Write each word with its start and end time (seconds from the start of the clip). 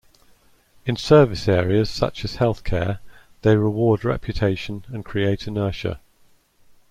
In 0.83 0.95
service 0.95 1.47
areas, 1.47 1.87
such 1.87 2.25
as 2.25 2.37
healthcare, 2.37 2.97
they 3.43 3.55
reward 3.55 4.03
reputation 4.03 4.83
and 4.91 5.05
create 5.05 5.45
inertia. 5.45 5.99